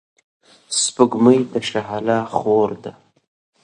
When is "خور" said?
2.37-2.69